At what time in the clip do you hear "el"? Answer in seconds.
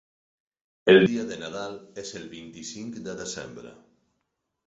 0.93-1.03, 2.21-2.25